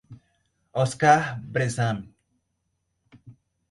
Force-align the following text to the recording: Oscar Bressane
Oscar 0.73 1.37
Bressane 1.43 2.09